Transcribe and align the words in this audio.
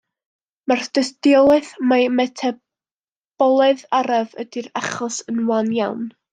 Mae'r 0.71 0.85
dystiolaeth 0.97 1.69
mai 1.91 1.99
metaboledd 2.21 3.87
araf 4.01 4.35
ydy'r 4.47 4.73
achos 4.85 5.23
yn 5.33 5.47
wan 5.53 5.75
iawn. 5.81 6.05